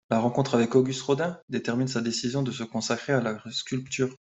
[0.09, 4.15] La rencontre avec Auguste Rodin détermine sa décision de se consacrer à la sculpture.